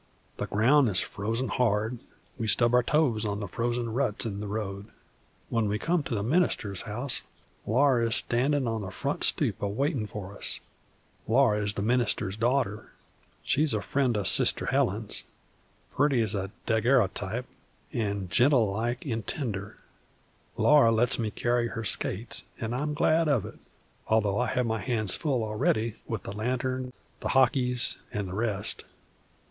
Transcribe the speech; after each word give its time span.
The 0.37 0.47
ground 0.47 0.89
is 0.89 0.99
frozen 1.01 1.47
hard; 1.47 1.99
we 2.39 2.47
stub 2.47 2.73
our 2.73 2.81
toes 2.81 3.23
on 3.23 3.39
the 3.39 3.47
frozen 3.47 3.93
ruts 3.93 4.25
in 4.25 4.39
the 4.39 4.47
road. 4.47 4.87
When 5.49 5.67
we 5.69 5.77
come 5.77 6.01
to 6.01 6.15
the 6.15 6.23
minister's 6.23 6.81
house, 6.89 7.21
Laura 7.67 8.07
is 8.07 8.15
standin' 8.15 8.67
on 8.67 8.81
the 8.81 8.89
front 8.89 9.23
stoop, 9.23 9.61
a 9.61 9.67
waitin' 9.67 10.07
for 10.07 10.35
us. 10.35 10.59
Laura 11.27 11.61
is 11.61 11.75
the 11.75 11.83
minister's 11.83 12.35
daughter. 12.35 12.89
She's 13.43 13.75
a 13.75 13.81
friend 13.83 14.17
o' 14.17 14.23
Sister 14.23 14.65
Helen's 14.65 15.23
pretty 15.93 16.19
as 16.21 16.33
a 16.33 16.49
dag'err'otype, 16.65 17.45
an' 17.93 18.27
gentle 18.31 18.71
like 18.71 19.05
and 19.05 19.27
tender. 19.27 19.77
Laura 20.57 20.91
lets 20.91 21.19
me 21.19 21.29
carry 21.29 21.67
her 21.67 21.83
skates, 21.83 22.41
an' 22.59 22.73
I'm 22.73 22.95
glad 22.95 23.27
of 23.27 23.45
it, 23.45 23.59
although 24.07 24.39
I 24.39 24.47
have 24.47 24.65
my 24.65 24.79
hands 24.79 25.13
full 25.13 25.43
already 25.43 25.97
with 26.07 26.23
the 26.23 26.33
lantern, 26.33 26.91
the 27.19 27.29
hockies, 27.37 27.97
and 28.11 28.29
the 28.29 28.33
rest. 28.33 28.83